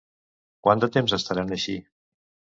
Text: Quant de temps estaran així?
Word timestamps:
Quant 0.67 0.81
de 0.85 0.89
temps 0.95 1.15
estaran 1.19 1.55
així? 1.61 1.79